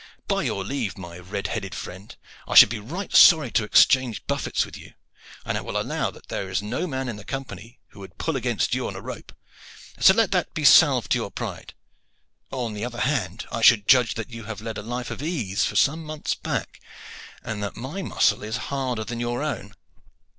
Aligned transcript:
By 0.27 0.41
your 0.41 0.63
leave, 0.63 0.97
my 0.97 1.19
red 1.19 1.45
headed 1.45 1.75
friend, 1.75 2.15
I 2.47 2.55
should 2.55 2.69
be 2.69 2.79
right 2.79 3.15
sorry 3.15 3.51
to 3.51 3.63
exchange 3.63 4.25
buffets 4.25 4.65
with 4.65 4.75
you; 4.75 4.93
and 5.45 5.55
I 5.55 5.61
will 5.61 5.79
allow 5.79 6.09
that 6.09 6.27
there 6.29 6.49
is 6.49 6.59
no 6.59 6.87
man 6.87 7.07
in 7.07 7.17
the 7.17 7.23
Company 7.23 7.77
who 7.89 7.99
would 7.99 8.17
pull 8.17 8.35
against 8.35 8.73
you 8.73 8.87
on 8.87 8.95
a 8.95 8.99
rope; 9.01 9.31
so 9.99 10.15
let 10.15 10.31
that 10.31 10.55
be 10.55 10.63
a 10.63 10.65
salve 10.65 11.07
to 11.09 11.19
your 11.19 11.29
pride. 11.29 11.75
On 12.49 12.73
the 12.73 12.83
other 12.83 13.01
hand 13.01 13.45
I 13.51 13.61
should 13.61 13.87
judge 13.87 14.15
that 14.15 14.31
you 14.31 14.45
have 14.45 14.59
led 14.59 14.79
a 14.79 14.81
life 14.81 15.11
of 15.11 15.21
ease 15.21 15.65
for 15.65 15.75
some 15.75 16.03
months 16.03 16.33
back, 16.33 16.79
and 17.43 17.61
that 17.61 17.75
my 17.77 18.01
muscle 18.01 18.41
is 18.41 18.57
harder 18.73 19.03
than 19.03 19.19
your 19.19 19.43
own. 19.43 19.75